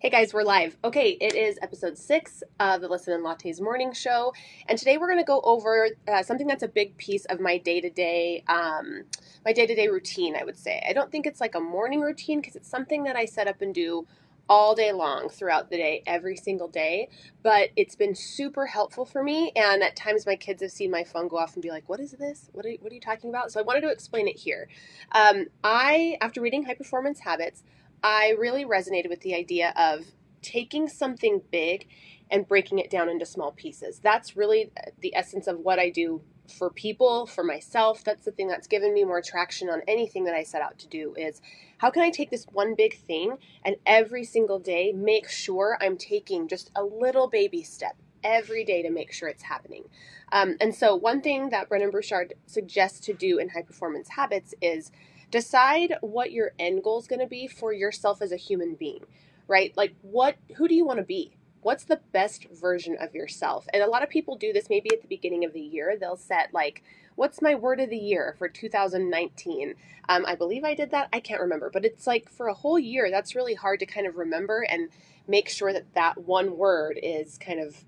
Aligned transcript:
Hey 0.00 0.10
guys, 0.10 0.32
we're 0.32 0.44
live. 0.44 0.76
Okay, 0.84 1.18
it 1.20 1.34
is 1.34 1.58
episode 1.60 1.98
six 1.98 2.44
of 2.60 2.80
the 2.80 2.86
Listen 2.86 3.14
and 3.14 3.24
Lattes 3.24 3.60
morning 3.60 3.92
show, 3.92 4.32
and 4.68 4.78
today 4.78 4.96
we're 4.96 5.08
going 5.08 5.18
to 5.18 5.24
go 5.24 5.40
over 5.42 5.88
uh, 6.06 6.22
something 6.22 6.46
that's 6.46 6.62
a 6.62 6.68
big 6.68 6.96
piece 6.98 7.24
of 7.24 7.40
my 7.40 7.58
day 7.58 7.80
to 7.80 7.90
day, 7.90 8.44
my 8.48 9.52
day 9.52 9.66
to 9.66 9.74
day 9.74 9.88
routine. 9.88 10.36
I 10.36 10.44
would 10.44 10.56
say 10.56 10.80
I 10.88 10.92
don't 10.92 11.10
think 11.10 11.26
it's 11.26 11.40
like 11.40 11.56
a 11.56 11.60
morning 11.60 12.00
routine 12.00 12.40
because 12.40 12.54
it's 12.54 12.70
something 12.70 13.02
that 13.02 13.16
I 13.16 13.24
set 13.24 13.48
up 13.48 13.60
and 13.60 13.74
do 13.74 14.06
all 14.48 14.76
day 14.76 14.92
long 14.92 15.28
throughout 15.28 15.68
the 15.68 15.76
day, 15.76 16.04
every 16.06 16.36
single 16.36 16.68
day. 16.68 17.08
But 17.42 17.70
it's 17.74 17.96
been 17.96 18.14
super 18.14 18.66
helpful 18.66 19.04
for 19.04 19.24
me, 19.24 19.50
and 19.56 19.82
at 19.82 19.96
times 19.96 20.26
my 20.26 20.36
kids 20.36 20.62
have 20.62 20.70
seen 20.70 20.92
my 20.92 21.02
phone 21.02 21.26
go 21.26 21.38
off 21.38 21.54
and 21.54 21.62
be 21.62 21.70
like, 21.70 21.88
"What 21.88 21.98
is 21.98 22.12
this? 22.12 22.50
What 22.52 22.64
are, 22.64 22.70
what 22.82 22.92
are 22.92 22.94
you 22.94 23.00
talking 23.00 23.30
about?" 23.30 23.50
So 23.50 23.58
I 23.58 23.64
wanted 23.64 23.80
to 23.80 23.88
explain 23.88 24.28
it 24.28 24.36
here. 24.36 24.68
Um, 25.10 25.46
I, 25.64 26.18
after 26.20 26.40
reading 26.40 26.66
High 26.66 26.74
Performance 26.74 27.18
Habits 27.18 27.64
I 28.02 28.34
really 28.38 28.64
resonated 28.64 29.08
with 29.08 29.20
the 29.20 29.34
idea 29.34 29.72
of 29.76 30.06
taking 30.42 30.88
something 30.88 31.42
big 31.50 31.88
and 32.30 32.46
breaking 32.46 32.78
it 32.78 32.90
down 32.90 33.08
into 33.08 33.26
small 33.26 33.52
pieces. 33.52 34.00
That's 34.00 34.36
really 34.36 34.70
the 35.00 35.14
essence 35.14 35.46
of 35.46 35.58
what 35.58 35.78
I 35.78 35.90
do 35.90 36.22
for 36.56 36.70
people, 36.70 37.26
for 37.26 37.44
myself. 37.44 38.04
That's 38.04 38.24
the 38.24 38.32
thing 38.32 38.48
that's 38.48 38.66
given 38.66 38.94
me 38.94 39.04
more 39.04 39.20
traction 39.22 39.68
on 39.68 39.82
anything 39.86 40.24
that 40.24 40.34
I 40.34 40.42
set 40.42 40.62
out 40.62 40.78
to 40.78 40.88
do 40.88 41.14
is 41.16 41.40
how 41.78 41.90
can 41.90 42.02
I 42.02 42.10
take 42.10 42.30
this 42.30 42.46
one 42.52 42.74
big 42.74 42.98
thing 42.98 43.36
and 43.64 43.76
every 43.86 44.24
single 44.24 44.58
day 44.58 44.92
make 44.92 45.28
sure 45.28 45.78
I'm 45.80 45.96
taking 45.96 46.48
just 46.48 46.70
a 46.74 46.82
little 46.82 47.28
baby 47.28 47.62
step 47.62 47.96
every 48.24 48.64
day 48.64 48.82
to 48.82 48.90
make 48.90 49.12
sure 49.12 49.28
it's 49.28 49.44
happening. 49.44 49.84
Um, 50.32 50.56
and 50.60 50.74
so, 50.74 50.94
one 50.96 51.20
thing 51.20 51.50
that 51.50 51.68
Brendon 51.68 51.90
Burchard 51.90 52.34
suggests 52.46 53.00
to 53.00 53.14
do 53.14 53.38
in 53.38 53.50
high 53.50 53.62
performance 53.62 54.08
habits 54.10 54.54
is 54.60 54.90
decide 55.30 55.96
what 56.00 56.32
your 56.32 56.52
end 56.58 56.82
goal 56.82 56.98
is 56.98 57.06
going 57.06 57.20
to 57.20 57.26
be 57.26 57.46
for 57.46 57.72
yourself 57.72 58.22
as 58.22 58.32
a 58.32 58.36
human 58.36 58.74
being, 58.74 59.04
right? 59.46 59.76
Like, 59.76 59.94
what, 60.02 60.36
who 60.56 60.68
do 60.68 60.74
you 60.74 60.84
want 60.84 60.98
to 60.98 61.04
be? 61.04 61.36
What's 61.60 61.84
the 61.84 62.00
best 62.12 62.46
version 62.50 62.96
of 63.00 63.14
yourself? 63.14 63.66
And 63.72 63.82
a 63.82 63.88
lot 63.88 64.02
of 64.02 64.08
people 64.08 64.36
do 64.36 64.52
this 64.52 64.70
maybe 64.70 64.90
at 64.92 65.02
the 65.02 65.08
beginning 65.08 65.44
of 65.44 65.52
the 65.52 65.60
year. 65.60 65.96
They'll 65.98 66.16
set, 66.16 66.54
like, 66.54 66.82
what's 67.16 67.42
my 67.42 67.54
word 67.54 67.80
of 67.80 67.90
the 67.90 67.98
year 67.98 68.34
for 68.38 68.48
2019? 68.48 69.74
Um, 70.08 70.24
I 70.26 70.34
believe 70.36 70.64
I 70.64 70.74
did 70.74 70.92
that. 70.92 71.08
I 71.12 71.20
can't 71.20 71.40
remember, 71.40 71.68
but 71.70 71.84
it's 71.84 72.06
like 72.06 72.30
for 72.30 72.48
a 72.48 72.54
whole 72.54 72.78
year, 72.78 73.10
that's 73.10 73.34
really 73.34 73.54
hard 73.54 73.80
to 73.80 73.86
kind 73.86 74.06
of 74.06 74.16
remember 74.16 74.64
and 74.68 74.88
make 75.26 75.48
sure 75.48 75.72
that 75.72 75.94
that 75.94 76.18
one 76.18 76.56
word 76.56 76.98
is 77.02 77.36
kind 77.38 77.60
of, 77.60 77.84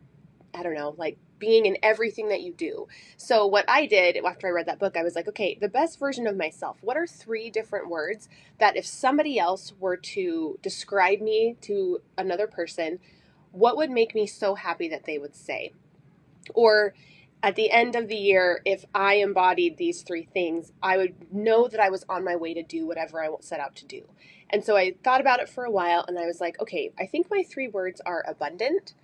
I 0.52 0.62
don't 0.62 0.74
know, 0.74 0.94
like 0.98 1.16
being 1.40 1.66
in 1.66 1.76
everything 1.82 2.28
that 2.28 2.42
you 2.42 2.52
do. 2.52 2.86
So, 3.16 3.46
what 3.46 3.64
I 3.68 3.86
did 3.86 4.16
after 4.24 4.46
I 4.46 4.50
read 4.50 4.66
that 4.66 4.78
book, 4.78 4.96
I 4.96 5.02
was 5.02 5.16
like, 5.16 5.26
okay, 5.28 5.58
the 5.60 5.68
best 5.68 5.98
version 5.98 6.28
of 6.28 6.36
myself. 6.36 6.78
What 6.82 6.96
are 6.96 7.06
three 7.06 7.50
different 7.50 7.88
words 7.88 8.28
that 8.58 8.76
if 8.76 8.86
somebody 8.86 9.38
else 9.38 9.72
were 9.80 9.96
to 9.96 10.58
describe 10.62 11.20
me 11.20 11.56
to 11.62 12.00
another 12.16 12.46
person, 12.46 13.00
what 13.50 13.76
would 13.76 13.90
make 13.90 14.14
me 14.14 14.26
so 14.26 14.54
happy 14.54 14.88
that 14.88 15.04
they 15.06 15.18
would 15.18 15.34
say? 15.34 15.72
Or 16.54 16.94
at 17.42 17.56
the 17.56 17.70
end 17.70 17.96
of 17.96 18.08
the 18.08 18.16
year, 18.16 18.60
if 18.64 18.84
I 18.94 19.14
embodied 19.14 19.76
these 19.76 20.02
three 20.02 20.24
things, 20.24 20.72
I 20.82 20.98
would 20.98 21.32
know 21.32 21.68
that 21.68 21.80
I 21.80 21.90
was 21.90 22.04
on 22.08 22.24
my 22.24 22.36
way 22.36 22.54
to 22.54 22.62
do 22.62 22.86
whatever 22.86 23.22
I 23.22 23.28
set 23.40 23.60
out 23.60 23.74
to 23.76 23.86
do. 23.86 24.02
And 24.50 24.64
so 24.64 24.76
I 24.76 24.94
thought 25.02 25.20
about 25.20 25.40
it 25.40 25.48
for 25.48 25.64
a 25.64 25.70
while 25.70 26.04
and 26.06 26.18
I 26.18 26.26
was 26.26 26.40
like, 26.40 26.60
okay, 26.60 26.92
I 26.98 27.06
think 27.06 27.28
my 27.30 27.42
three 27.42 27.68
words 27.68 28.00
are 28.04 28.24
abundant, 28.28 28.94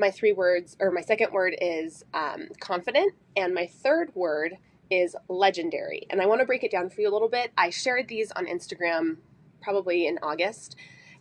my 0.00 0.10
three 0.10 0.32
words, 0.32 0.76
or 0.80 0.90
my 0.90 1.02
second 1.02 1.32
word 1.32 1.54
is 1.60 2.04
um, 2.14 2.48
confident, 2.58 3.14
and 3.36 3.54
my 3.54 3.66
third 3.66 4.10
word 4.14 4.56
is 4.90 5.14
legendary. 5.28 6.06
And 6.10 6.20
I 6.20 6.26
want 6.26 6.40
to 6.40 6.46
break 6.46 6.64
it 6.64 6.72
down 6.72 6.90
for 6.90 7.00
you 7.00 7.08
a 7.08 7.12
little 7.12 7.28
bit. 7.28 7.52
I 7.56 7.70
shared 7.70 8.08
these 8.08 8.32
on 8.32 8.46
Instagram 8.46 9.18
probably 9.62 10.06
in 10.06 10.18
August. 10.22 10.74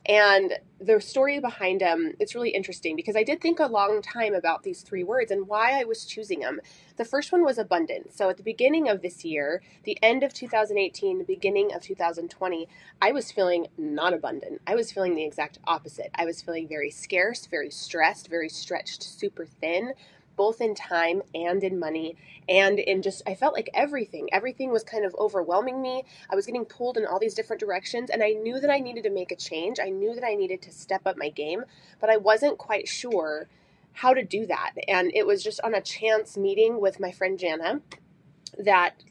And 0.06 0.58
the 0.80 1.00
story 1.00 1.40
behind 1.40 1.82
them, 1.82 2.14
it's 2.20 2.34
really 2.34 2.50
interesting 2.50 2.96
because 2.96 3.16
I 3.16 3.24
did 3.24 3.42
think 3.42 3.60
a 3.60 3.66
long 3.68 4.02
time 4.02 4.34
about 4.34 4.64
these 4.64 4.82
three 4.82 5.04
words 5.04 5.30
and 5.30 5.48
why 5.48 5.80
I 5.80 5.84
was 5.84 6.06
choosing 6.06 6.40
them. 6.40 6.62
The 6.96 7.06
first 7.06 7.32
one 7.32 7.44
was 7.44 7.58
abundance. 7.58 8.16
So 8.16 8.30
at 8.30 8.38
the 8.38 8.44
beginning 8.44 8.88
of 8.88 9.02
this 9.02 9.26
year, 9.26 9.62
the 9.84 10.00
end 10.02 10.24
of 10.24 10.34
2018, 10.34 11.20
the 11.20 11.24
beginning 11.26 11.74
of 11.74 11.82
2020, 11.84 12.68
I 13.02 13.12
was 13.12 13.32
feeling 13.32 13.68
not 13.78 14.14
abundant. 14.14 14.62
I 14.66 14.76
was 14.76 14.92
feeling 14.92 15.16
the 15.16 15.26
exact 15.26 15.60
opposite. 15.66 16.12
I 16.16 16.26
was 16.26 16.42
feeling 16.42 16.68
very 16.68 16.92
scarce, 16.92 17.46
very 17.46 17.70
stressed, 17.70 18.30
very 18.30 18.50
stretched, 18.50 19.04
super 19.04 19.46
thin 19.46 19.94
both 20.40 20.62
in 20.62 20.74
time 20.74 21.22
and 21.36 21.66
in 21.66 21.78
money 21.78 22.16
and 22.48 22.80
in 22.80 23.02
just 23.02 23.22
I 23.28 23.36
felt 23.36 23.54
like 23.54 23.70
everything 23.74 24.30
everything 24.32 24.72
was 24.72 24.86
kind 24.86 25.04
of 25.04 25.14
overwhelming 25.20 25.82
me. 25.82 26.06
I 26.30 26.36
was 26.36 26.46
getting 26.46 26.64
pulled 26.64 26.96
in 26.96 27.06
all 27.06 27.20
these 27.20 27.34
different 27.34 27.60
directions 27.60 28.10
and 28.10 28.24
I 28.24 28.30
knew 28.30 28.58
that 28.62 28.70
I 28.70 28.80
needed 28.80 29.04
to 29.04 29.10
make 29.10 29.34
a 29.34 29.36
change. 29.36 29.80
I 29.84 29.90
knew 29.90 30.16
that 30.16 30.24
I 30.24 30.36
needed 30.36 30.62
to 30.62 30.72
step 30.72 31.02
up 31.06 31.18
my 31.18 31.28
game, 31.28 31.66
but 32.00 32.10
I 32.10 32.16
wasn't 32.16 32.58
quite 32.58 32.88
sure 32.88 33.50
how 33.92 34.14
to 34.14 34.24
do 34.24 34.46
that. 34.46 34.76
And 34.88 35.12
it 35.14 35.28
was 35.28 35.44
just 35.44 35.60
on 35.60 35.74
a 35.74 35.82
chance 35.82 36.38
meeting 36.38 36.80
with 36.80 37.02
my 37.02 37.12
friend 37.12 37.38
Jana 37.38 37.82
that 38.58 39.04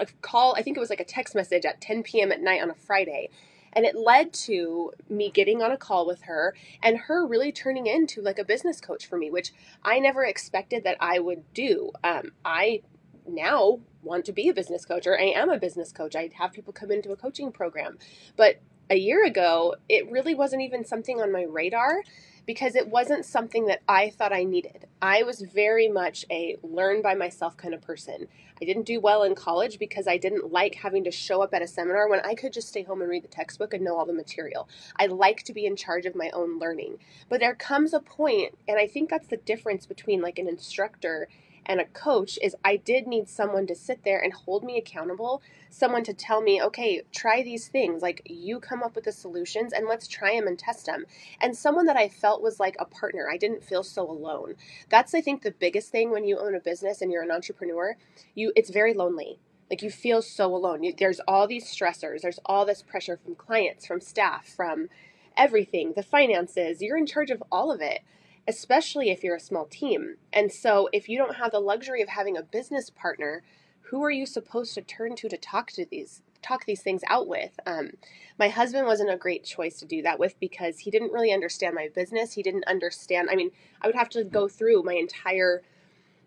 a 0.00 0.06
call, 0.20 0.56
I 0.56 0.62
think 0.62 0.76
it 0.76 0.80
was 0.80 0.90
like 0.90 0.98
a 0.98 1.04
text 1.04 1.36
message 1.36 1.64
at 1.64 1.80
10 1.80 2.02
p.m. 2.02 2.32
at 2.32 2.40
night 2.40 2.60
on 2.60 2.70
a 2.70 2.74
Friday 2.74 3.30
and 3.72 3.84
it 3.84 3.96
led 3.96 4.32
to 4.32 4.92
me 5.08 5.30
getting 5.30 5.62
on 5.62 5.72
a 5.72 5.76
call 5.76 6.06
with 6.06 6.22
her 6.22 6.54
and 6.82 6.98
her 6.98 7.26
really 7.26 7.52
turning 7.52 7.86
into 7.86 8.20
like 8.22 8.38
a 8.38 8.44
business 8.44 8.80
coach 8.80 9.06
for 9.06 9.16
me, 9.18 9.30
which 9.30 9.52
I 9.84 9.98
never 9.98 10.24
expected 10.24 10.84
that 10.84 10.96
I 11.00 11.18
would 11.18 11.44
do. 11.54 11.92
Um, 12.04 12.32
I 12.44 12.82
now 13.26 13.80
want 14.02 14.24
to 14.24 14.32
be 14.32 14.48
a 14.48 14.54
business 14.54 14.84
coach 14.84 15.06
or 15.06 15.18
I 15.18 15.24
am 15.26 15.50
a 15.50 15.58
business 15.58 15.92
coach. 15.92 16.16
I 16.16 16.30
have 16.34 16.52
people 16.52 16.72
come 16.72 16.90
into 16.90 17.12
a 17.12 17.16
coaching 17.16 17.52
program. 17.52 17.98
But 18.36 18.60
a 18.92 18.98
year 18.98 19.24
ago, 19.24 19.74
it 19.88 20.10
really 20.10 20.34
wasn't 20.34 20.60
even 20.60 20.84
something 20.84 21.18
on 21.18 21.32
my 21.32 21.44
radar 21.44 22.02
because 22.44 22.74
it 22.74 22.88
wasn't 22.88 23.24
something 23.24 23.64
that 23.66 23.80
I 23.88 24.10
thought 24.10 24.34
I 24.34 24.44
needed. 24.44 24.86
I 25.00 25.22
was 25.22 25.40
very 25.40 25.88
much 25.88 26.26
a 26.30 26.58
learn 26.62 27.00
by 27.00 27.14
myself 27.14 27.56
kind 27.56 27.72
of 27.72 27.80
person. 27.80 28.28
I 28.60 28.66
didn't 28.66 28.84
do 28.84 29.00
well 29.00 29.22
in 29.22 29.34
college 29.34 29.78
because 29.78 30.06
I 30.06 30.18
didn't 30.18 30.52
like 30.52 30.74
having 30.74 31.04
to 31.04 31.10
show 31.10 31.40
up 31.40 31.54
at 31.54 31.62
a 31.62 31.66
seminar 31.66 32.06
when 32.06 32.20
I 32.20 32.34
could 32.34 32.52
just 32.52 32.68
stay 32.68 32.82
home 32.82 33.00
and 33.00 33.08
read 33.08 33.24
the 33.24 33.28
textbook 33.28 33.72
and 33.72 33.82
know 33.82 33.96
all 33.96 34.04
the 34.04 34.12
material. 34.12 34.68
I 34.96 35.06
like 35.06 35.42
to 35.44 35.54
be 35.54 35.64
in 35.64 35.74
charge 35.74 36.04
of 36.04 36.14
my 36.14 36.28
own 36.34 36.58
learning. 36.58 36.98
But 37.30 37.40
there 37.40 37.54
comes 37.54 37.94
a 37.94 38.00
point, 38.00 38.58
and 38.68 38.78
I 38.78 38.88
think 38.88 39.08
that's 39.08 39.28
the 39.28 39.38
difference 39.38 39.86
between 39.86 40.20
like 40.20 40.38
an 40.38 40.48
instructor 40.48 41.28
and 41.66 41.80
a 41.80 41.84
coach 41.84 42.38
is 42.42 42.56
I 42.64 42.76
did 42.76 43.06
need 43.06 43.28
someone 43.28 43.66
to 43.66 43.74
sit 43.74 44.04
there 44.04 44.20
and 44.20 44.32
hold 44.32 44.64
me 44.64 44.76
accountable, 44.76 45.42
someone 45.70 46.04
to 46.04 46.14
tell 46.14 46.40
me, 46.40 46.62
okay, 46.62 47.02
try 47.12 47.42
these 47.42 47.68
things. 47.68 48.02
Like 48.02 48.22
you 48.26 48.60
come 48.60 48.82
up 48.82 48.94
with 48.94 49.04
the 49.04 49.12
solutions 49.12 49.72
and 49.72 49.86
let's 49.86 50.08
try 50.08 50.34
them 50.34 50.46
and 50.46 50.58
test 50.58 50.86
them. 50.86 51.04
And 51.40 51.56
someone 51.56 51.86
that 51.86 51.96
I 51.96 52.08
felt 52.08 52.42
was 52.42 52.60
like 52.60 52.76
a 52.78 52.84
partner. 52.84 53.28
I 53.30 53.36
didn't 53.36 53.64
feel 53.64 53.82
so 53.82 54.08
alone. 54.08 54.54
That's 54.88 55.14
I 55.14 55.20
think 55.20 55.42
the 55.42 55.52
biggest 55.52 55.90
thing 55.90 56.10
when 56.10 56.24
you 56.24 56.38
own 56.38 56.54
a 56.54 56.60
business 56.60 57.00
and 57.00 57.12
you're 57.12 57.22
an 57.22 57.30
entrepreneur. 57.30 57.96
You 58.34 58.52
it's 58.56 58.70
very 58.70 58.94
lonely. 58.94 59.38
Like 59.70 59.82
you 59.82 59.90
feel 59.90 60.20
so 60.20 60.54
alone. 60.54 60.82
You, 60.82 60.92
there's 60.96 61.20
all 61.26 61.46
these 61.46 61.64
stressors. 61.64 62.20
There's 62.22 62.40
all 62.44 62.66
this 62.66 62.82
pressure 62.82 63.16
from 63.16 63.36
clients, 63.36 63.86
from 63.86 64.00
staff, 64.00 64.46
from 64.46 64.88
everything, 65.36 65.94
the 65.96 66.02
finances. 66.02 66.82
You're 66.82 66.98
in 66.98 67.06
charge 67.06 67.30
of 67.30 67.42
all 67.50 67.72
of 67.72 67.80
it 67.80 68.00
especially 68.46 69.10
if 69.10 69.22
you're 69.22 69.36
a 69.36 69.40
small 69.40 69.66
team. 69.66 70.16
And 70.32 70.52
so, 70.52 70.88
if 70.92 71.08
you 71.08 71.18
don't 71.18 71.36
have 71.36 71.52
the 71.52 71.60
luxury 71.60 72.02
of 72.02 72.08
having 72.08 72.36
a 72.36 72.42
business 72.42 72.90
partner, 72.90 73.42
who 73.82 74.02
are 74.02 74.10
you 74.10 74.26
supposed 74.26 74.74
to 74.74 74.82
turn 74.82 75.14
to 75.16 75.28
to 75.28 75.36
talk 75.36 75.70
to 75.72 75.84
these 75.84 76.22
talk 76.40 76.64
these 76.64 76.82
things 76.82 77.02
out 77.08 77.28
with? 77.28 77.58
Um, 77.66 77.90
my 78.38 78.48
husband 78.48 78.86
wasn't 78.86 79.12
a 79.12 79.16
great 79.16 79.44
choice 79.44 79.78
to 79.78 79.86
do 79.86 80.02
that 80.02 80.18
with 80.18 80.38
because 80.40 80.80
he 80.80 80.90
didn't 80.90 81.12
really 81.12 81.32
understand 81.32 81.74
my 81.74 81.88
business. 81.94 82.32
He 82.32 82.42
didn't 82.42 82.66
understand. 82.66 83.28
I 83.30 83.36
mean, 83.36 83.50
I 83.80 83.86
would 83.86 83.96
have 83.96 84.08
to 84.10 84.24
go 84.24 84.48
through 84.48 84.82
my 84.82 84.94
entire 84.94 85.62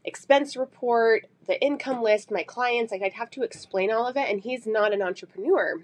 expense 0.06 0.56
report, 0.56 1.26
the 1.48 1.62
income 1.62 2.02
list, 2.02 2.32
my 2.32 2.44
clients. 2.44 2.92
Like 2.92 3.02
I'd 3.02 3.14
have 3.14 3.32
to 3.32 3.44
explain 3.44 3.92
all 3.92 4.08
of 4.08 4.16
it, 4.16 4.30
and 4.30 4.42
he's 4.42 4.66
not 4.66 4.94
an 4.94 5.02
entrepreneur. 5.02 5.82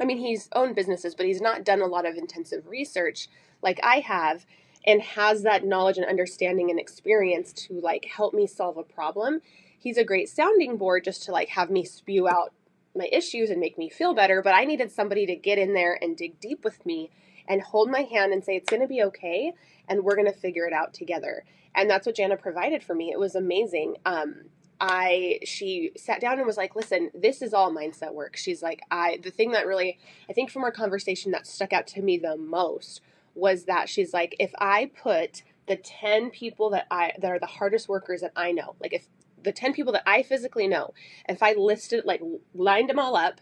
I 0.00 0.04
mean, 0.06 0.18
he's 0.18 0.48
owned 0.52 0.74
businesses, 0.74 1.14
but 1.14 1.26
he's 1.26 1.42
not 1.42 1.62
done 1.62 1.82
a 1.82 1.86
lot 1.86 2.06
of 2.06 2.16
intensive 2.16 2.66
research 2.66 3.28
like 3.62 3.78
I 3.82 4.00
have 4.00 4.46
and 4.86 5.02
has 5.02 5.42
that 5.42 5.64
knowledge 5.64 5.98
and 5.98 6.06
understanding 6.06 6.70
and 6.70 6.80
experience 6.80 7.52
to 7.52 7.80
like 7.80 8.06
help 8.06 8.34
me 8.34 8.46
solve 8.46 8.76
a 8.76 8.82
problem, 8.82 9.40
he's 9.78 9.98
a 9.98 10.04
great 10.04 10.28
sounding 10.28 10.76
board 10.76 11.04
just 11.04 11.22
to 11.24 11.32
like 11.32 11.50
have 11.50 11.70
me 11.70 11.84
spew 11.84 12.28
out 12.28 12.52
my 12.96 13.08
issues 13.12 13.50
and 13.50 13.60
make 13.60 13.78
me 13.78 13.88
feel 13.88 14.14
better. 14.14 14.42
But 14.42 14.54
I 14.54 14.64
needed 14.64 14.90
somebody 14.90 15.26
to 15.26 15.36
get 15.36 15.58
in 15.58 15.74
there 15.74 15.98
and 16.00 16.16
dig 16.16 16.40
deep 16.40 16.64
with 16.64 16.84
me 16.84 17.10
and 17.46 17.62
hold 17.62 17.90
my 17.90 18.02
hand 18.02 18.32
and 18.32 18.44
say, 18.44 18.56
it's 18.56 18.70
going 18.70 18.82
to 18.82 18.88
be 18.88 19.02
okay 19.02 19.52
and 19.88 20.02
we're 20.02 20.16
going 20.16 20.32
to 20.32 20.38
figure 20.38 20.66
it 20.66 20.72
out 20.72 20.94
together. 20.94 21.44
And 21.74 21.88
that's 21.88 22.06
what 22.06 22.16
Jana 22.16 22.36
provided 22.36 22.82
for 22.82 22.94
me. 22.94 23.10
It 23.10 23.18
was 23.18 23.34
amazing. 23.34 23.96
Um, 24.04 24.44
I 24.80 25.40
she 25.44 25.92
sat 25.96 26.20
down 26.20 26.38
and 26.38 26.46
was 26.46 26.56
like, 26.56 26.74
"Listen, 26.74 27.10
this 27.14 27.42
is 27.42 27.52
all 27.52 27.70
mindset 27.70 28.14
work." 28.14 28.36
She's 28.36 28.62
like, 28.62 28.80
"I 28.90 29.18
the 29.22 29.30
thing 29.30 29.52
that 29.52 29.66
really 29.66 29.98
I 30.28 30.32
think 30.32 30.50
from 30.50 30.64
our 30.64 30.72
conversation 30.72 31.32
that 31.32 31.46
stuck 31.46 31.72
out 31.72 31.86
to 31.88 32.02
me 32.02 32.16
the 32.16 32.36
most 32.36 33.02
was 33.40 33.64
that 33.64 33.88
she's 33.88 34.12
like, 34.12 34.36
if 34.38 34.52
I 34.58 34.90
put 35.02 35.42
the 35.66 35.76
10 35.76 36.30
people 36.30 36.70
that 36.70 36.86
I 36.90 37.12
that 37.18 37.30
are 37.30 37.38
the 37.38 37.46
hardest 37.46 37.88
workers 37.88 38.20
that 38.20 38.32
I 38.36 38.52
know, 38.52 38.76
like 38.80 38.92
if 38.92 39.06
the 39.42 39.52
10 39.52 39.72
people 39.72 39.92
that 39.94 40.02
I 40.06 40.22
physically 40.22 40.68
know, 40.68 40.92
if 41.28 41.42
I 41.42 41.54
listed 41.54 42.04
like 42.04 42.22
lined 42.54 42.90
them 42.90 42.98
all 42.98 43.16
up, 43.16 43.40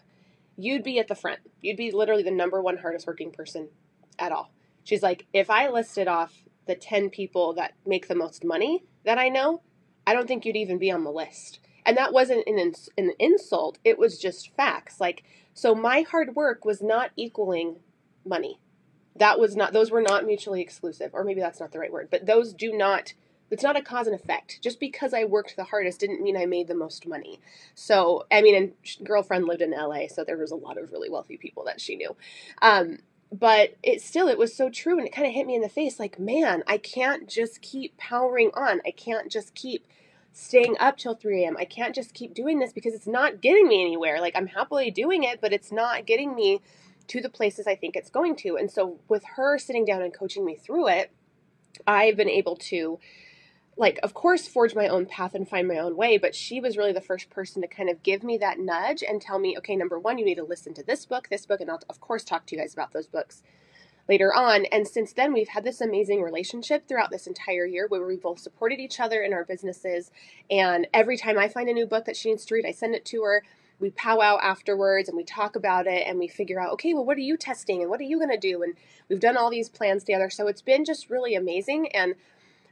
you'd 0.56 0.84
be 0.84 0.98
at 0.98 1.08
the 1.08 1.14
front. 1.14 1.40
You'd 1.60 1.76
be 1.76 1.90
literally 1.90 2.22
the 2.22 2.30
number 2.30 2.62
one 2.62 2.78
hardest 2.78 3.06
working 3.06 3.32
person 3.32 3.68
at 4.18 4.32
all. 4.32 4.52
She's 4.84 5.02
like, 5.02 5.26
if 5.32 5.50
I 5.50 5.68
listed 5.68 6.08
off 6.08 6.42
the 6.66 6.74
10 6.74 7.10
people 7.10 7.54
that 7.54 7.74
make 7.86 8.08
the 8.08 8.14
most 8.14 8.44
money 8.44 8.84
that 9.04 9.18
I 9.18 9.28
know, 9.28 9.62
I 10.06 10.14
don't 10.14 10.26
think 10.26 10.44
you'd 10.44 10.56
even 10.56 10.78
be 10.78 10.90
on 10.90 11.04
the 11.04 11.10
list. 11.10 11.60
And 11.84 11.96
that 11.96 12.12
wasn't 12.12 12.46
an, 12.46 12.58
ins- 12.58 12.90
an 12.98 13.12
insult, 13.18 13.78
it 13.84 13.98
was 13.98 14.18
just 14.18 14.54
facts. 14.54 15.00
Like, 15.00 15.24
so 15.54 15.74
my 15.74 16.02
hard 16.02 16.34
work 16.34 16.64
was 16.64 16.82
not 16.82 17.10
equaling 17.16 17.80
money. 18.24 18.60
That 19.18 19.38
was 19.40 19.56
not, 19.56 19.72
those 19.72 19.90
were 19.90 20.02
not 20.02 20.26
mutually 20.26 20.60
exclusive, 20.60 21.10
or 21.14 21.24
maybe 21.24 21.40
that's 21.40 21.60
not 21.60 21.72
the 21.72 21.78
right 21.78 21.92
word, 21.92 22.08
but 22.10 22.26
those 22.26 22.52
do 22.52 22.72
not 22.76 23.14
it's 23.50 23.62
not 23.62 23.76
a 23.78 23.82
cause 23.82 24.06
and 24.06 24.14
effect. 24.14 24.60
Just 24.62 24.80
because 24.80 25.14
I 25.14 25.24
worked 25.24 25.56
the 25.56 25.64
hardest 25.64 26.00
didn't 26.00 26.22
mean 26.22 26.36
I 26.36 26.46
made 26.46 26.68
the 26.68 26.74
most 26.74 27.06
money. 27.06 27.40
So, 27.74 28.26
I 28.30 28.42
mean, 28.42 28.54
and 28.54 29.06
girlfriend 29.06 29.46
lived 29.46 29.62
in 29.62 29.70
LA, 29.70 30.08
so 30.08 30.24
there 30.24 30.36
was 30.36 30.50
a 30.50 30.56
lot 30.56 30.78
of 30.78 30.92
really 30.92 31.08
wealthy 31.10 31.36
people 31.36 31.64
that 31.64 31.80
she 31.80 31.96
knew. 31.96 32.14
Um, 32.62 32.98
but 33.32 33.76
it 33.82 34.00
still, 34.02 34.28
it 34.28 34.38
was 34.38 34.54
so 34.54 34.70
true, 34.70 34.98
and 34.98 35.06
it 35.06 35.12
kind 35.14 35.26
of 35.26 35.34
hit 35.34 35.46
me 35.46 35.54
in 35.54 35.60
the 35.62 35.68
face 35.68 35.98
like, 35.98 36.18
man, 36.18 36.62
I 36.66 36.78
can't 36.78 37.28
just 37.28 37.60
keep 37.62 37.96
powering 37.96 38.50
on. 38.54 38.80
I 38.86 38.90
can't 38.90 39.30
just 39.30 39.54
keep 39.54 39.86
staying 40.32 40.76
up 40.78 40.96
till 40.96 41.14
3 41.14 41.44
a.m. 41.44 41.56
I 41.58 41.64
can't 41.64 41.94
just 41.94 42.14
keep 42.14 42.34
doing 42.34 42.58
this 42.58 42.72
because 42.72 42.94
it's 42.94 43.06
not 43.06 43.40
getting 43.40 43.66
me 43.68 43.82
anywhere. 43.82 44.20
Like, 44.20 44.36
I'm 44.36 44.46
happily 44.46 44.90
doing 44.90 45.24
it, 45.24 45.40
but 45.40 45.52
it's 45.52 45.72
not 45.72 46.06
getting 46.06 46.34
me 46.34 46.60
to 47.08 47.20
the 47.20 47.28
places 47.28 47.66
I 47.66 47.74
think 47.74 47.96
it's 47.96 48.10
going 48.10 48.36
to. 48.36 48.56
And 48.56 48.70
so, 48.70 49.00
with 49.08 49.24
her 49.36 49.58
sitting 49.58 49.84
down 49.84 50.02
and 50.02 50.14
coaching 50.14 50.44
me 50.44 50.56
through 50.56 50.88
it, 50.88 51.10
I've 51.86 52.16
been 52.16 52.28
able 52.28 52.56
to 52.56 52.98
like 53.76 54.00
of 54.02 54.12
course 54.12 54.48
forge 54.48 54.74
my 54.74 54.88
own 54.88 55.06
path 55.06 55.34
and 55.34 55.48
find 55.48 55.68
my 55.68 55.78
own 55.78 55.96
way 55.96 56.18
but 56.18 56.34
she 56.34 56.60
was 56.60 56.76
really 56.76 56.92
the 56.92 57.00
first 57.00 57.30
person 57.30 57.62
to 57.62 57.68
kind 57.68 57.88
of 57.88 58.02
give 58.02 58.24
me 58.24 58.36
that 58.36 58.58
nudge 58.58 59.04
and 59.08 59.22
tell 59.22 59.38
me 59.38 59.56
okay 59.56 59.76
number 59.76 60.00
one 60.00 60.18
you 60.18 60.24
need 60.24 60.34
to 60.34 60.42
listen 60.42 60.74
to 60.74 60.82
this 60.82 61.06
book 61.06 61.28
this 61.28 61.46
book 61.46 61.60
and 61.60 61.70
i'll 61.70 61.78
of 61.88 62.00
course 62.00 62.24
talk 62.24 62.44
to 62.44 62.56
you 62.56 62.60
guys 62.60 62.72
about 62.72 62.92
those 62.92 63.06
books 63.06 63.40
later 64.08 64.34
on. 64.34 64.64
And 64.72 64.88
since 64.88 65.12
then 65.12 65.32
we've 65.32 65.48
had 65.48 65.64
this 65.64 65.80
amazing 65.80 66.22
relationship 66.22 66.88
throughout 66.88 67.10
this 67.10 67.26
entire 67.26 67.66
year 67.66 67.86
where 67.86 68.04
we 68.06 68.16
both 68.16 68.40
supported 68.40 68.80
each 68.80 68.98
other 68.98 69.22
in 69.22 69.32
our 69.32 69.44
businesses. 69.44 70.10
And 70.50 70.86
every 70.94 71.16
time 71.16 71.38
i 71.38 71.48
find 71.48 71.68
a 71.68 71.74
new 71.74 71.86
book 71.86 72.06
that 72.06 72.16
she 72.16 72.30
needs 72.30 72.44
to 72.46 72.54
read 72.54 72.66
i 72.66 72.72
send 72.72 72.94
it 72.94 73.04
to 73.06 73.22
her 73.22 73.42
we 73.80 73.90
powwow 73.90 74.38
afterwards 74.42 75.08
and 75.08 75.16
we 75.16 75.24
talk 75.24 75.56
about 75.56 75.86
it 75.86 76.06
and 76.06 76.18
we 76.18 76.28
figure 76.28 76.60
out 76.60 76.72
okay 76.72 76.94
well 76.94 77.04
what 77.04 77.16
are 77.16 77.20
you 77.20 77.36
testing 77.36 77.80
and 77.80 77.90
what 77.90 78.00
are 78.00 78.04
you 78.04 78.18
going 78.18 78.30
to 78.30 78.38
do 78.38 78.62
and 78.62 78.74
we've 79.08 79.20
done 79.20 79.36
all 79.36 79.50
these 79.50 79.68
plans 79.68 80.04
together 80.04 80.30
so 80.30 80.46
it's 80.46 80.62
been 80.62 80.84
just 80.84 81.10
really 81.10 81.34
amazing 81.34 81.88
and 81.92 82.14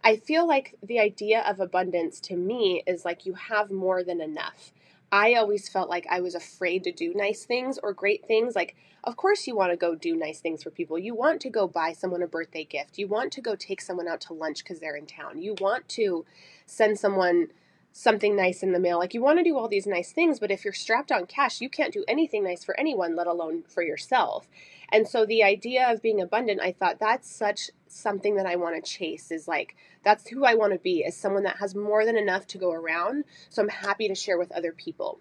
I 0.06 0.14
feel 0.14 0.46
like 0.46 0.76
the 0.84 1.00
idea 1.00 1.40
of 1.40 1.58
abundance 1.58 2.20
to 2.20 2.36
me 2.36 2.80
is 2.86 3.04
like 3.04 3.26
you 3.26 3.34
have 3.34 3.72
more 3.72 4.04
than 4.04 4.20
enough. 4.20 4.72
I 5.10 5.34
always 5.34 5.68
felt 5.68 5.88
like 5.88 6.06
I 6.08 6.20
was 6.20 6.36
afraid 6.36 6.84
to 6.84 6.92
do 6.92 7.12
nice 7.12 7.44
things 7.44 7.76
or 7.82 7.92
great 7.92 8.24
things. 8.24 8.54
Like, 8.54 8.76
of 9.02 9.16
course, 9.16 9.48
you 9.48 9.56
want 9.56 9.72
to 9.72 9.76
go 9.76 9.96
do 9.96 10.14
nice 10.14 10.38
things 10.38 10.62
for 10.62 10.70
people. 10.70 10.96
You 10.96 11.14
want 11.16 11.40
to 11.42 11.50
go 11.50 11.66
buy 11.66 11.92
someone 11.92 12.22
a 12.22 12.28
birthday 12.28 12.62
gift. 12.64 12.98
You 12.98 13.08
want 13.08 13.32
to 13.32 13.40
go 13.40 13.56
take 13.56 13.80
someone 13.80 14.06
out 14.06 14.20
to 14.22 14.32
lunch 14.32 14.62
because 14.62 14.78
they're 14.78 14.94
in 14.94 15.06
town. 15.06 15.42
You 15.42 15.56
want 15.60 15.88
to 15.90 16.24
send 16.66 17.00
someone 17.00 17.48
something 17.96 18.36
nice 18.36 18.62
in 18.62 18.72
the 18.72 18.78
mail. 18.78 18.98
Like, 18.98 19.14
you 19.14 19.22
want 19.22 19.38
to 19.38 19.44
do 19.44 19.56
all 19.56 19.68
these 19.68 19.86
nice 19.86 20.12
things, 20.12 20.38
but 20.38 20.50
if 20.50 20.64
you're 20.64 20.74
strapped 20.74 21.10
on 21.10 21.24
cash, 21.24 21.62
you 21.62 21.70
can't 21.70 21.94
do 21.94 22.04
anything 22.06 22.44
nice 22.44 22.62
for 22.62 22.78
anyone, 22.78 23.16
let 23.16 23.26
alone 23.26 23.62
for 23.68 23.82
yourself. 23.82 24.48
And 24.92 25.08
so, 25.08 25.24
the 25.24 25.42
idea 25.42 25.90
of 25.90 26.02
being 26.02 26.20
abundant, 26.20 26.60
I 26.60 26.72
thought 26.72 26.98
that's 27.00 27.34
such 27.34 27.70
something 27.88 28.36
that 28.36 28.44
I 28.44 28.56
want 28.56 28.76
to 28.76 28.90
chase 28.90 29.30
is 29.30 29.48
like 29.48 29.76
that's 30.04 30.28
who 30.28 30.44
I 30.44 30.54
want 30.54 30.74
to 30.74 30.78
be 30.78 30.98
is 30.98 31.16
someone 31.16 31.44
that 31.44 31.56
has 31.56 31.74
more 31.74 32.04
than 32.04 32.18
enough 32.18 32.46
to 32.48 32.58
go 32.58 32.70
around. 32.70 33.24
So 33.48 33.62
I'm 33.62 33.68
happy 33.70 34.08
to 34.08 34.14
share 34.14 34.38
with 34.38 34.52
other 34.52 34.72
people. 34.72 35.20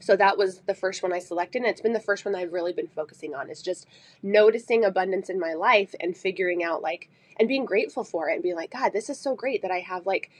So 0.00 0.14
that 0.16 0.36
was 0.36 0.58
the 0.66 0.74
first 0.74 1.02
one 1.02 1.12
I 1.12 1.18
selected, 1.18 1.62
and 1.62 1.70
it's 1.70 1.80
been 1.80 1.94
the 1.94 2.00
first 2.00 2.24
one 2.24 2.34
I've 2.34 2.52
really 2.52 2.72
been 2.74 2.88
focusing 2.88 3.34
on. 3.34 3.48
Is 3.48 3.62
just 3.62 3.86
noticing 4.22 4.84
abundance 4.84 5.30
in 5.30 5.40
my 5.40 5.54
life 5.54 5.94
and 5.98 6.14
figuring 6.14 6.62
out 6.62 6.82
like 6.82 7.08
and 7.38 7.48
being 7.48 7.64
grateful 7.64 8.04
for 8.04 8.28
it 8.28 8.34
and 8.34 8.42
being 8.42 8.56
like, 8.56 8.72
God, 8.72 8.92
this 8.92 9.08
is 9.08 9.18
so 9.18 9.34
great 9.34 9.62
that 9.62 9.70
I 9.70 9.78
have 9.78 10.04
like 10.04 10.30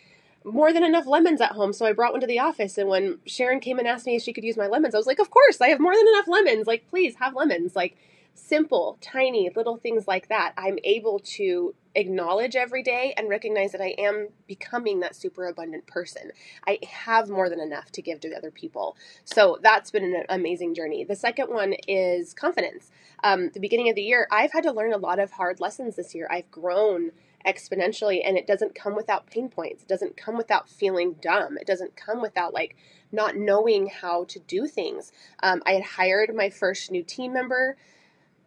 more 0.44 0.72
than 0.72 0.84
enough 0.84 1.06
lemons 1.06 1.40
at 1.40 1.52
home. 1.52 1.72
So 1.72 1.86
I 1.86 1.92
brought 1.92 2.12
one 2.12 2.20
to 2.20 2.26
the 2.26 2.38
office. 2.40 2.78
And 2.78 2.88
when 2.88 3.18
Sharon 3.26 3.60
came 3.60 3.78
and 3.78 3.88
asked 3.88 4.06
me 4.06 4.16
if 4.16 4.22
she 4.22 4.32
could 4.32 4.44
use 4.44 4.56
my 4.56 4.66
lemons, 4.66 4.94
I 4.94 4.98
was 4.98 5.06
like, 5.06 5.18
Of 5.18 5.30
course, 5.30 5.60
I 5.60 5.68
have 5.68 5.80
more 5.80 5.94
than 5.94 6.08
enough 6.08 6.28
lemons. 6.28 6.66
Like, 6.66 6.88
please 6.88 7.16
have 7.16 7.34
lemons. 7.34 7.76
Like, 7.76 7.96
simple, 8.34 8.98
tiny, 9.00 9.50
little 9.54 9.76
things 9.76 10.08
like 10.08 10.28
that, 10.28 10.52
I'm 10.56 10.78
able 10.84 11.18
to 11.18 11.74
acknowledge 11.94 12.56
every 12.56 12.82
day 12.82 13.12
and 13.16 13.28
recognize 13.28 13.72
that 13.72 13.80
I 13.80 13.94
am 13.98 14.28
becoming 14.46 15.00
that 15.00 15.14
super 15.14 15.46
abundant 15.46 15.86
person. 15.86 16.32
I 16.66 16.78
have 16.88 17.28
more 17.28 17.50
than 17.50 17.60
enough 17.60 17.92
to 17.92 18.02
give 18.02 18.20
to 18.20 18.34
other 18.34 18.50
people. 18.50 18.96
So 19.24 19.58
that's 19.62 19.90
been 19.90 20.04
an 20.04 20.24
amazing 20.28 20.74
journey. 20.74 21.04
The 21.04 21.16
second 21.16 21.50
one 21.50 21.74
is 21.86 22.32
confidence. 22.32 22.90
Um, 23.22 23.50
the 23.52 23.60
beginning 23.60 23.90
of 23.90 23.96
the 23.96 24.02
year, 24.02 24.26
I've 24.30 24.52
had 24.52 24.64
to 24.64 24.72
learn 24.72 24.92
a 24.92 24.98
lot 24.98 25.18
of 25.18 25.32
hard 25.32 25.60
lessons 25.60 25.96
this 25.96 26.14
year. 26.14 26.26
I've 26.30 26.50
grown 26.50 27.12
exponentially 27.46 28.20
and 28.24 28.36
it 28.36 28.46
doesn't 28.46 28.74
come 28.74 28.94
without 28.94 29.26
pain 29.26 29.48
points. 29.48 29.82
It 29.82 29.88
doesn't 29.88 30.16
come 30.16 30.36
without 30.36 30.68
feeling 30.68 31.16
dumb. 31.20 31.58
It 31.58 31.66
doesn't 31.66 31.96
come 31.96 32.20
without 32.20 32.54
like 32.54 32.76
not 33.10 33.36
knowing 33.36 33.88
how 33.88 34.24
to 34.24 34.38
do 34.40 34.66
things. 34.66 35.12
Um, 35.42 35.62
I 35.66 35.72
had 35.72 35.82
hired 35.82 36.34
my 36.34 36.50
first 36.50 36.90
new 36.90 37.02
team 37.02 37.32
member 37.32 37.76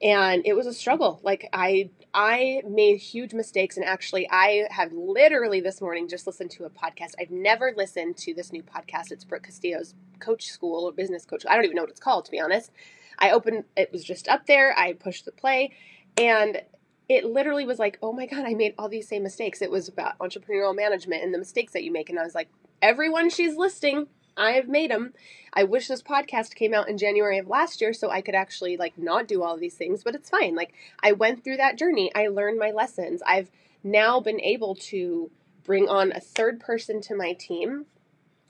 and 0.02 0.42
it 0.46 0.54
was 0.54 0.68
a 0.68 0.74
struggle 0.74 1.20
like 1.24 1.48
i 1.54 1.90
i 2.14 2.62
made 2.68 2.98
huge 2.98 3.34
mistakes 3.34 3.78
and 3.78 3.86
actually 3.86 4.28
i 4.30 4.68
have 4.70 4.92
literally 4.94 5.62
this 5.62 5.82
morning 5.82 6.08
just 6.08 6.28
listened 6.28 6.52
to 6.52 6.66
a 6.66 6.70
podcast 6.70 7.14
i've 7.20 7.32
never 7.32 7.74
listened 7.76 8.18
to 8.18 8.34
this 8.34 8.52
new 8.52 8.62
podcast 8.62 9.12
it's 9.12 9.24
brooke 9.24 9.44
castillo's 9.44 9.94
coach 10.20 10.46
school 10.48 10.86
or 10.86 10.92
business 10.92 11.26
coach 11.26 11.46
i 11.50 11.56
don't 11.56 11.64
even 11.64 11.76
know 11.76 11.84
what 11.84 11.90
it's 11.90 12.00
called 12.00 12.26
to 12.26 12.32
be 12.32 12.40
honest 12.40 12.72
i 13.20 13.32
opened 13.32 13.64
it 13.78 13.92
was 13.92 14.04
just 14.04 14.28
up 14.28 14.46
there 14.48 14.78
i 14.78 14.94
pushed 14.94 15.26
the 15.26 15.32
play 15.32 15.72
and 16.18 16.62
it 17.08 17.26
literally 17.26 17.66
was 17.66 17.80
like 17.80 17.98
oh 18.02 18.12
my 18.12 18.26
god 18.26 18.46
i 18.46 18.54
made 18.54 18.74
all 18.78 18.90
these 18.90 19.08
same 19.08 19.24
mistakes 19.24 19.62
it 19.62 19.72
was 19.72 19.88
about 19.88 20.18
entrepreneurial 20.20 20.76
management 20.76 21.24
and 21.24 21.34
the 21.34 21.38
mistakes 21.38 21.74
that 21.74 21.84
you 21.84 21.92
make 21.92 22.10
and 22.10 22.20
i 22.20 22.24
was 22.24 22.36
like 22.36 22.50
everyone 22.82 23.30
she's 23.30 23.56
listing 23.56 24.08
I 24.38 24.52
have 24.52 24.68
made 24.68 24.92
them. 24.92 25.14
I 25.54 25.64
wish 25.64 25.88
this 25.88 26.02
podcast 26.02 26.56
came 26.56 26.74
out 26.74 26.90
in 26.90 26.98
January 26.98 27.38
of 27.38 27.48
last 27.48 27.80
year 27.80 27.94
so 27.94 28.10
I 28.10 28.22
could 28.22 28.36
actually 28.36 28.76
like 28.76 28.98
not 28.98 29.28
do 29.28 29.44
all 29.44 29.58
these 29.58 29.76
things, 29.76 30.04
but 30.04 30.16
it's 30.16 30.30
fine. 30.30 30.56
Like 30.56 30.74
I 31.02 31.14
went 31.14 31.44
through 31.44 31.58
that 31.58 31.78
journey. 31.78 32.12
I 32.14 32.28
learned 32.28 32.60
my 32.60 32.72
lessons. 32.72 33.22
I've 33.26 33.50
now 33.84 34.20
been 34.20 34.42
able 34.42 34.76
to 34.76 35.32
bring 35.64 35.88
on 35.88 36.12
a 36.12 36.20
third 36.20 36.60
person 36.60 37.02
to 37.02 37.16
my 37.16 37.34
team 37.34 37.86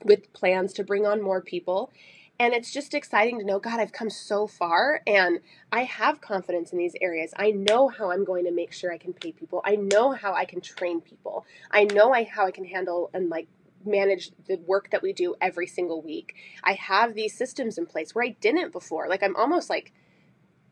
with 0.04 0.32
plans 0.32 0.72
to 0.74 0.84
bring 0.84 1.06
on 1.06 1.22
more 1.22 1.40
people. 1.40 1.92
And 2.38 2.52
it's 2.52 2.70
just 2.70 2.92
exciting 2.92 3.38
to 3.38 3.46
know, 3.46 3.58
God, 3.58 3.80
I've 3.80 3.92
come 3.92 4.10
so 4.10 4.46
far 4.46 5.00
and 5.06 5.40
I 5.72 5.84
have 5.84 6.20
confidence 6.20 6.70
in 6.70 6.78
these 6.78 6.94
areas. 7.00 7.32
I 7.36 7.50
know 7.50 7.88
how 7.88 8.10
I'm 8.10 8.24
going 8.24 8.44
to 8.44 8.50
make 8.50 8.72
sure 8.72 8.92
I 8.92 8.98
can 8.98 9.14
pay 9.14 9.32
people. 9.32 9.62
I 9.64 9.76
know 9.76 10.12
how 10.12 10.34
I 10.34 10.44
can 10.44 10.60
train 10.60 11.00
people. 11.00 11.46
I 11.70 11.84
know 11.84 12.12
I, 12.12 12.24
how 12.24 12.46
I 12.46 12.50
can 12.50 12.66
handle 12.66 13.10
and 13.14 13.30
like 13.30 13.48
manage 13.86 14.32
the 14.46 14.56
work 14.66 14.90
that 14.90 15.02
we 15.02 15.14
do 15.14 15.34
every 15.40 15.66
single 15.66 16.02
week. 16.02 16.34
I 16.62 16.74
have 16.74 17.14
these 17.14 17.36
systems 17.36 17.78
in 17.78 17.86
place 17.86 18.14
where 18.14 18.24
I 18.24 18.36
didn't 18.40 18.72
before. 18.72 19.08
Like 19.08 19.22
I'm 19.22 19.36
almost 19.36 19.70
like 19.70 19.94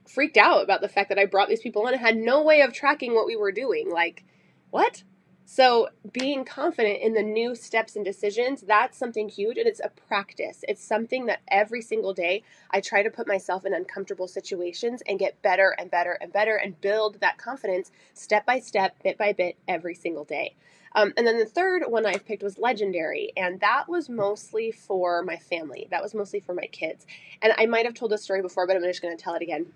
freaked 0.06 0.36
out 0.36 0.62
about 0.62 0.82
the 0.82 0.88
fact 0.88 1.08
that 1.08 1.18
I 1.18 1.24
brought 1.24 1.48
these 1.48 1.62
people 1.62 1.86
in 1.86 1.94
and 1.94 2.02
had 2.02 2.16
no 2.16 2.42
way 2.42 2.60
of 2.60 2.72
tracking 2.72 3.14
what 3.14 3.26
we 3.26 3.36
were 3.36 3.52
doing. 3.52 3.90
Like, 3.90 4.24
what? 4.70 5.02
So, 5.46 5.88
being 6.10 6.44
confident 6.44 7.02
in 7.02 7.12
the 7.12 7.22
new 7.22 7.54
steps 7.54 7.96
and 7.96 8.04
decisions, 8.04 8.62
that's 8.62 8.96
something 8.96 9.28
huge. 9.28 9.58
And 9.58 9.66
it's 9.66 9.80
a 9.80 9.90
practice. 10.08 10.64
It's 10.66 10.82
something 10.82 11.26
that 11.26 11.40
every 11.48 11.82
single 11.82 12.14
day 12.14 12.42
I 12.70 12.80
try 12.80 13.02
to 13.02 13.10
put 13.10 13.28
myself 13.28 13.66
in 13.66 13.74
uncomfortable 13.74 14.26
situations 14.26 15.02
and 15.06 15.18
get 15.18 15.40
better 15.42 15.74
and 15.78 15.90
better 15.90 16.12
and 16.20 16.32
better 16.32 16.56
and 16.56 16.80
build 16.80 17.20
that 17.20 17.36
confidence 17.36 17.90
step 18.14 18.46
by 18.46 18.58
step, 18.58 18.96
bit 19.02 19.18
by 19.18 19.34
bit, 19.34 19.56
every 19.68 19.94
single 19.94 20.24
day. 20.24 20.54
Um, 20.94 21.12
and 21.16 21.26
then 21.26 21.38
the 21.38 21.44
third 21.44 21.82
one 21.88 22.06
I've 22.06 22.24
picked 22.24 22.42
was 22.42 22.56
Legendary, 22.58 23.32
and 23.36 23.60
that 23.60 23.88
was 23.88 24.08
mostly 24.08 24.70
for 24.70 25.22
my 25.22 25.36
family. 25.36 25.88
That 25.90 26.02
was 26.02 26.14
mostly 26.14 26.40
for 26.40 26.54
my 26.54 26.66
kids. 26.66 27.04
And 27.42 27.52
I 27.58 27.66
might 27.66 27.84
have 27.84 27.94
told 27.94 28.12
this 28.12 28.22
story 28.22 28.42
before, 28.42 28.66
but 28.66 28.76
I'm 28.76 28.82
just 28.82 29.02
going 29.02 29.16
to 29.16 29.22
tell 29.22 29.34
it 29.34 29.42
again. 29.42 29.66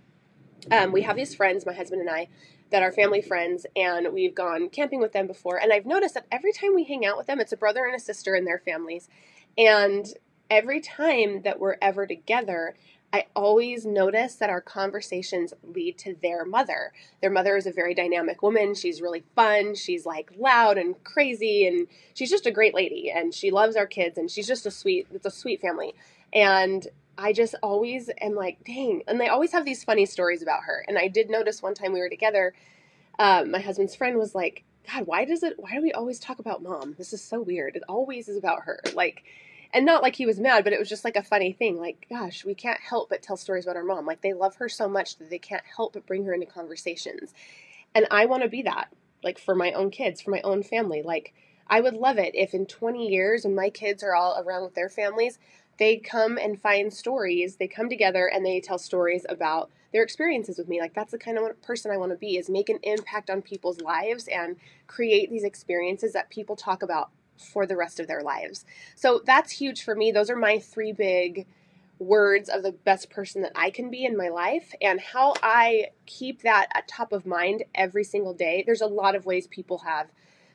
Um, 0.71 0.93
we 0.93 1.03
have 1.03 1.17
these 1.17 1.35
friends, 1.35 1.67
my 1.67 1.73
husband 1.73 2.01
and 2.01 2.11
I, 2.11 2.29
that 2.71 2.83
are 2.83 2.93
family 2.93 3.23
friends, 3.23 3.67
and 3.77 4.13
we've 4.13 4.35
gone 4.35 4.69
camping 4.69 5.01
with 5.01 5.13
them 5.13 5.27
before. 5.27 5.57
And 5.57 5.73
I've 5.73 5.87
noticed 5.87 6.15
that 6.15 6.27
every 6.31 6.53
time 6.53 6.75
we 6.75 6.85
hang 6.85 7.07
out 7.07 7.17
with 7.17 7.27
them, 7.27 7.41
it's 7.41 7.53
a 7.53 7.57
brother 7.57 7.85
and 7.87 7.97
a 7.97 8.01
sister 8.01 8.35
and 8.35 8.47
their 8.47 8.59
families. 8.59 9.09
And 9.57 10.07
every 10.51 10.81
time 10.81 11.43
that 11.43 11.59
we're 11.59 11.77
ever 11.81 12.07
together, 12.07 12.75
I 13.13 13.25
always 13.35 13.87
notice 13.87 14.35
that 14.35 14.51
our 14.51 14.61
conversations 14.61 15.55
lead 15.63 15.97
to 15.99 16.15
their 16.21 16.45
mother. 16.45 16.93
Their 17.23 17.31
mother 17.31 17.57
is 17.57 17.67
a 17.67 17.73
very 17.73 17.95
dynamic 17.95 18.43
woman. 18.43 18.75
She's 18.75 19.01
really 19.01 19.25
fun. 19.35 19.75
She's 19.75 20.05
like 20.05 20.31
loud 20.37 20.77
and 20.77 21.03
crazy 21.05 21.67
and 21.67 21.87
she's 22.13 22.29
just 22.29 22.47
a 22.47 22.51
great 22.51 22.75
lady 22.75 23.11
and 23.11 23.33
she 23.33 23.51
loves 23.51 23.77
our 23.77 23.87
kids 23.87 24.19
and 24.19 24.31
she's 24.31 24.47
just 24.47 24.67
a 24.67 24.71
sweet 24.71 25.07
it's 25.13 25.25
a 25.25 25.31
sweet 25.31 25.63
family. 25.63 25.95
And 26.35 26.87
I 27.19 27.33
just 27.33 27.57
always 27.63 28.09
am 28.21 28.35
like, 28.35 28.65
dang. 28.65 29.03
And 29.09 29.21
they 29.21 29.29
always 29.29 29.53
have 29.53 29.65
these 29.65 29.85
funny 29.85 30.07
stories 30.07 30.41
about 30.41 30.63
her. 30.63 30.85
And 30.89 30.97
I 30.97 31.09
did 31.09 31.29
notice 31.29 31.61
one 31.61 31.75
time 31.75 31.93
we 31.93 32.01
were 32.01 32.09
together, 32.09 32.55
um, 33.19 33.51
my 33.51 33.59
husband's 33.59 33.97
friend 33.97 34.17
was 34.17 34.35
like, 34.35 34.65
God, 34.91 35.07
why 35.07 35.25
does 35.25 35.43
it 35.43 35.55
why 35.59 35.75
do 35.75 35.83
we 35.83 35.93
always 35.93 36.19
talk 36.19 36.39
about 36.39 36.63
mom? 36.63 36.95
This 36.97 37.13
is 37.13 37.23
so 37.23 37.43
weird. 37.43 37.77
It 37.77 37.83
always 37.89 38.29
is 38.29 38.39
about 38.39 38.63
her. 38.63 38.81
Like 38.95 39.25
and 39.73 39.85
not 39.85 40.03
like 40.03 40.17
he 40.17 40.27
was 40.27 40.41
mad, 40.41 40.65
but 40.65 40.73
it 40.73 40.79
was 40.79 40.89
just 40.89 41.05
like 41.05 41.17
a 41.17 41.23
funny 41.23 41.53
thing. 41.53 41.79
Like, 41.79 42.07
gosh, 42.09 42.45
we 42.45 42.55
can't 42.55 42.81
help 42.81 43.11
but 43.11 43.23
tell 43.23 43.37
stories 43.37 43.65
about 43.67 43.77
our 43.77 43.85
mom. 43.85 44.07
Like, 44.07 44.23
they 44.23 44.33
love 44.33 44.57
her 44.57 44.69
so 44.69 44.89
much 44.89 45.17
that 45.17 45.29
they 45.29 45.39
can't 45.39 45.65
help 45.77 45.93
but 45.93 46.07
bring 46.07 46.25
her 46.25 46.33
into 46.33 46.47
conversations. 46.47 47.35
And 47.95 48.07
I 48.11 48.27
want 48.27 48.43
to 48.43 48.49
be 48.49 48.63
that, 48.63 48.89
like 49.23 49.39
for 49.39 49.55
my 49.55 49.73
own 49.73 49.91
kids, 49.91 50.23
for 50.23 50.31
my 50.31 50.41
own 50.43 50.63
family. 50.63 51.03
Like, 51.03 51.35
I 51.67 51.83
would 51.83 51.95
love 51.95 52.17
it 52.17 52.35
if 52.35 52.55
in 52.55 52.65
20 52.65 53.09
years, 53.09 53.45
when 53.45 53.55
my 53.55 53.69
kids 53.69 54.03
are 54.03 54.15
all 54.15 54.41
around 54.41 54.63
with 54.65 54.75
their 54.75 54.89
families, 54.89 55.39
they 55.79 55.97
come 55.97 56.39
and 56.39 56.61
find 56.61 56.93
stories. 56.93 57.57
They 57.57 57.69
come 57.69 57.89
together 57.89 58.27
and 58.27 58.45
they 58.45 58.61
tell 58.61 58.79
stories 58.79 59.25
about 59.29 59.71
their 59.93 60.03
experiences 60.03 60.59
with 60.59 60.69
me. 60.69 60.81
Like 60.81 60.95
that's 60.95 61.13
the 61.13 61.19
kind 61.19 61.39
of 61.39 61.63
person 61.63 61.91
I 61.91 61.97
want 61.97 62.13
to 62.13 62.19
be 62.19 62.37
is 62.37 62.51
make 62.51 62.69
an 62.69 62.79
impact 62.83 63.31
on 63.31 63.43
people's 63.43 63.81
lives 63.81 64.29
and 64.29 64.57
create 64.87 65.31
these 65.31 65.45
experiences 65.45 66.13
that 66.13 66.31
people 66.31 66.57
talk 66.57 66.83
about 66.83 67.11
for 67.37 67.67
the 67.67 67.77
rest 67.77 68.01
of 68.01 68.09
their 68.09 68.23
lives. 68.23 68.65
So 68.97 69.23
that's 69.25 69.53
huge 69.53 69.83
for 69.83 69.95
me. 69.95 70.11
Those 70.11 70.31
are 70.31 70.37
my 70.37 70.59
three 70.59 70.93
big 70.93 71.47
words 71.99 72.49
of 72.49 72.63
the 72.63 72.73
best 72.73 73.11
person 73.11 73.43
that 73.43 73.53
I 73.55 73.71
can 73.71 73.91
be 73.91 74.05
in 74.05 74.17
my 74.17 74.29
life 74.29 74.73
and 74.81 75.01
how 75.01 75.35
I 75.43 75.87
keep 76.07 76.43
that 76.43 76.69
at 76.75 76.87
top 76.87 77.13
of 77.13 77.27
mind 77.27 77.65
every 77.75 78.05
single 78.05 78.35
day. 78.35 78.63
There's 78.65 78.81
a 78.81 78.87
lot 78.87 79.15
of 79.15 79.27
ways 79.27 79.47
people 79.47 79.79
have 79.79 80.09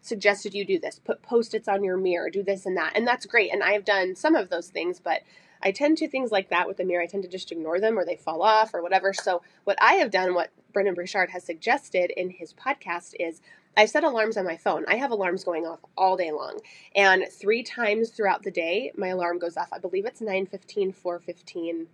suggested 0.04 0.54
you 0.54 0.66
do 0.66 0.80
this, 0.80 1.00
put 1.00 1.22
post 1.22 1.54
its 1.54 1.68
on 1.68 1.84
your 1.84 1.98
mirror, 1.98 2.30
do 2.30 2.44
this 2.44 2.66
and 2.66 2.78
that. 2.78 2.94
And 2.96 3.08
that's 3.08 3.26
great. 3.26 3.52
And 3.52 3.64
I've 3.64 3.86
done 3.86 4.16
some 4.16 4.36
of 4.36 4.50
those 4.50 4.68
things, 4.68 5.00
but 5.00 5.22
I 5.64 5.72
tend 5.72 5.98
to 6.00 6.08
things 6.08 6.32
like 6.32 6.50
that 6.50 6.68
with 6.68 6.78
the 6.78 6.84
mirror. 6.84 7.02
I 7.02 7.08
tend 7.08 7.24
to 7.24 7.30
just 7.30 7.52
ignore 7.52 7.80
them 7.80 7.98
or 7.98 8.06
they 8.06 8.18
fall 8.18 8.42
off 8.42 8.74
or 8.74 8.82
whatever. 8.82 9.14
So, 9.14 9.42
what 9.64 9.78
I 9.82 9.94
have 9.94 10.12
done, 10.12 10.34
what 10.34 10.50
Brendon 10.74 10.94
Burchard 10.94 11.30
has 11.30 11.44
suggested 11.44 12.12
in 12.12 12.32
his 12.32 12.54
podcast 12.54 13.14
is 13.20 13.42
I 13.76 13.86
set 13.86 14.04
alarms 14.04 14.38
on 14.38 14.46
my 14.46 14.58
phone. 14.58 14.84
I 14.88 14.96
have 14.96 15.12
alarms 15.12 15.44
going 15.44 15.66
off 15.66 15.80
all 15.98 16.18
day 16.18 16.32
long. 16.32 16.60
And 16.96 17.26
three 17.32 17.64
times 17.64 18.10
throughout 18.10 18.44
the 18.44 18.52
day, 18.52 18.92
my 18.96 19.08
alarm 19.08 19.40
goes 19.40 19.58
off. 19.58 19.70
I 19.72 19.80
believe 19.80 20.06
it's 20.06 20.22
9:15, 20.22 20.94
4:15. 20.94 21.88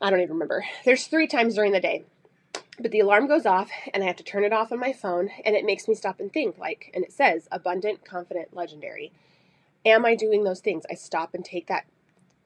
I 0.00 0.10
don't 0.10 0.20
even 0.20 0.34
remember. 0.34 0.64
There's 0.84 1.06
three 1.06 1.26
times 1.26 1.54
during 1.54 1.72
the 1.72 1.80
day 1.80 2.04
but 2.80 2.90
the 2.90 3.00
alarm 3.00 3.26
goes 3.26 3.46
off 3.46 3.70
and 3.92 4.02
I 4.02 4.06
have 4.06 4.16
to 4.16 4.24
turn 4.24 4.44
it 4.44 4.52
off 4.52 4.72
on 4.72 4.78
my 4.78 4.92
phone 4.92 5.30
and 5.44 5.56
it 5.56 5.64
makes 5.64 5.88
me 5.88 5.94
stop 5.94 6.20
and 6.20 6.32
think 6.32 6.58
like 6.58 6.90
and 6.94 7.04
it 7.04 7.12
says 7.12 7.48
abundant, 7.50 8.04
confident, 8.04 8.54
legendary. 8.54 9.12
Am 9.84 10.04
I 10.04 10.14
doing 10.14 10.44
those 10.44 10.60
things? 10.60 10.84
I 10.90 10.94
stop 10.94 11.34
and 11.34 11.44
take 11.44 11.66
that 11.66 11.86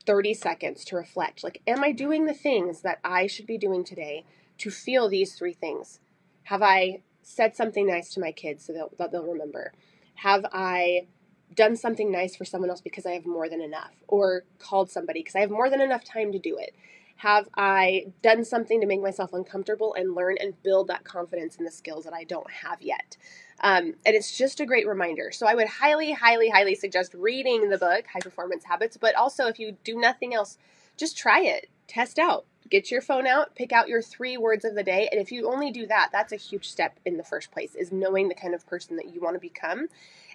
30 0.07 0.35
seconds 0.35 0.85
to 0.87 0.97
reflect. 0.97 1.45
Like 1.45 1.61
am 1.67 1.85
I 1.85 1.93
doing 1.93 2.27
the 2.27 2.35
things 2.35 2.81
that 2.83 2.99
I 3.05 3.27
should 3.27 3.47
be 3.47 3.59
doing 3.59 3.85
today 3.85 4.25
to 4.59 4.71
feel 4.71 5.09
these 5.09 5.35
three 5.35 5.53
things? 5.53 6.01
Have 6.45 6.63
I 6.63 7.03
said 7.23 7.55
something 7.55 7.87
nice 7.87 8.13
to 8.15 8.21
my 8.21 8.33
kids 8.33 8.65
so 8.65 8.73
they'll, 8.73 8.93
that 8.99 9.13
they'll 9.13 9.25
remember? 9.25 9.73
Have 10.17 10.47
I 10.53 11.07
done 11.55 11.77
something 11.77 12.11
nice 12.11 12.35
for 12.35 12.45
someone 12.45 12.71
else 12.71 12.81
because 12.81 13.07
I 13.07 13.13
have 13.13 13.27
more 13.27 13.49
than 13.49 13.61
enough 13.61 13.93
or 14.09 14.45
called 14.59 14.91
somebody 14.91 15.21
because 15.21 15.37
I 15.37 15.41
have 15.41 15.51
more 15.51 15.69
than 15.69 15.81
enough 15.81 16.05
time 16.05 16.33
to 16.33 16.39
do 16.39 16.57
it? 16.57 16.75
Have 17.23 17.49
I 17.57 18.07
done 18.21 18.45
something 18.45 18.81
to 18.81 18.87
make 18.89 19.01
myself 19.01 19.33
uncomfortable 19.33 19.95
and 19.95 20.17
learn 20.17 20.39
and 20.41 20.61
build 20.65 20.89
that 20.89 21.05
confidence 21.05 21.55
in 21.55 21.65
the 21.65 21.71
skills 21.71 22.03
that 22.03 22.13
I 22.13 22.25
don't 22.25 22.51
have 22.51 22.83
yet? 22.83 23.17
Um, 23.61 23.95
and 24.05 24.17
it's 24.17 24.37
just 24.37 24.59
a 24.59 24.67
great 24.67 24.89
reminder. 24.89 25.31
So 25.31 25.47
I 25.47 25.55
would 25.55 25.69
highly, 25.69 26.11
highly, 26.11 26.49
highly 26.49 26.75
suggest 26.75 27.15
reading 27.15 27.71
the 27.71 27.79
book, 27.79 28.07
High 28.13 28.19
Performance 28.19 28.65
Habits, 28.65 28.97
but 28.97 29.15
also 29.15 29.47
if 29.47 29.61
you 29.61 29.77
do 29.85 29.95
nothing 30.01 30.35
else, 30.35 30.59
just 30.97 31.17
try 31.17 31.43
it, 31.43 31.69
test 31.87 32.19
out. 32.19 32.45
Get 32.73 32.91
your 32.91 33.03
phone 33.03 33.27
out, 33.27 33.55
pick 33.55 33.71
out 33.71 33.91
your 33.91 34.01
three 34.01 34.39
words 34.39 34.65
of 34.65 34.75
the 34.75 34.83
day, 34.83 35.07
and 35.13 35.21
if 35.21 35.31
you 35.31 35.47
only 35.47 35.71
do 35.71 35.87
that, 35.89 36.09
that's 36.11 36.33
a 36.33 36.37
huge 36.37 36.67
step 36.67 36.99
in 37.05 37.19
the 37.19 37.23
first 37.23 37.51
place, 37.51 37.75
is 37.75 37.93
knowing 37.93 38.31
the 38.31 38.35
kind 38.35 38.55
of 38.55 38.67
person 38.67 38.97
that 38.97 39.15
you 39.15 39.21
want 39.21 39.35
to 39.35 39.41
become. 39.41 39.89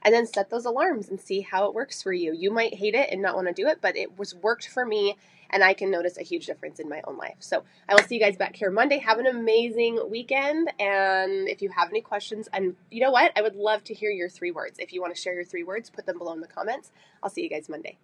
And 0.03 0.13
then 0.13 0.27
set 0.27 0.51
those 0.51 0.65
alarms 0.65 1.09
and 1.09 1.19
see 1.19 1.41
how 1.41 1.65
it 1.65 1.73
works 1.73 2.03
for 2.03 2.13
you. 2.13 2.35
You 2.35 2.51
might 2.51 2.75
hate 2.75 2.93
it 2.93 3.09
and 3.11 3.23
not 3.23 3.33
want 3.33 3.47
to 3.47 3.53
do 3.55 3.67
it, 3.67 3.79
but 3.81 3.97
it 3.97 4.19
was 4.19 4.35
worked 4.35 4.67
for 4.67 4.85
me 4.85 5.15
and 5.49 5.63
I 5.63 5.73
can 5.73 5.89
notice 5.89 6.19
a 6.19 6.23
huge 6.23 6.45
difference 6.45 6.79
in 6.79 6.87
my 6.87 7.01
own 7.05 7.17
life. 7.17 7.37
So 7.39 7.63
I 7.89 7.95
will 7.95 8.03
see 8.03 8.15
you 8.15 8.21
guys 8.21 8.37
back 8.37 8.55
here 8.55 8.69
Monday. 8.69 8.99
Have 8.99 9.17
an 9.17 9.25
amazing 9.25 9.99
weekend. 10.07 10.69
And 10.79 11.47
if 11.47 11.63
you 11.63 11.69
have 11.69 11.89
any 11.89 12.01
questions, 12.01 12.49
and 12.53 12.75
you 12.91 13.01
know 13.01 13.11
what? 13.11 13.31
I 13.35 13.41
would 13.41 13.55
love 13.55 13.83
to 13.85 13.95
hear 13.95 14.11
your 14.11 14.29
three 14.29 14.51
words. 14.51 14.77
If 14.77 14.93
you 14.93 15.01
want 15.01 15.15
to 15.15 15.21
share 15.21 15.33
your 15.33 15.45
three 15.45 15.63
words, 15.63 15.89
put 15.89 16.05
them 16.05 16.17
below 16.19 16.33
in 16.33 16.41
the 16.41 16.47
comments. 16.47 16.91
I'll 17.23 17.29
see 17.29 17.41
you 17.41 17.49
guys 17.49 17.67
Monday. 17.67 17.97